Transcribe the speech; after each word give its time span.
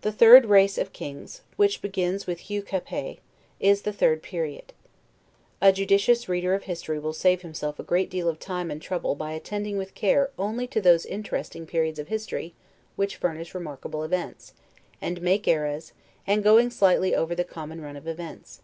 The 0.00 0.10
third 0.10 0.46
race 0.46 0.76
of 0.78 0.92
kings, 0.92 1.42
which 1.54 1.80
begins 1.80 2.26
with 2.26 2.50
Hugues 2.50 2.68
Capet, 2.70 3.18
is 3.60 3.86
a 3.86 3.92
third 3.92 4.20
period. 4.20 4.72
A 5.62 5.70
judicious 5.70 6.28
reader 6.28 6.54
of 6.54 6.64
history 6.64 6.98
will 6.98 7.12
save 7.12 7.42
himself 7.42 7.78
a 7.78 7.84
great 7.84 8.10
deal 8.10 8.28
of 8.28 8.40
time 8.40 8.68
and 8.68 8.82
trouble 8.82 9.14
by 9.14 9.30
attending 9.30 9.78
with 9.78 9.94
care 9.94 10.32
only 10.40 10.66
to 10.66 10.80
those 10.80 11.06
interesting 11.06 11.66
periods 11.66 12.00
of 12.00 12.08
history 12.08 12.52
which 12.96 13.14
furnish 13.14 13.54
remarkable 13.54 14.02
events, 14.02 14.54
and 15.00 15.22
make 15.22 15.46
eras, 15.46 15.92
and 16.26 16.42
going 16.42 16.68
slightly 16.68 17.14
over 17.14 17.32
the 17.36 17.44
common 17.44 17.80
run 17.80 17.96
of 17.96 18.08
events. 18.08 18.60